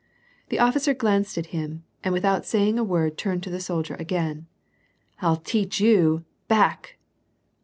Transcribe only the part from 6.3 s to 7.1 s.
Back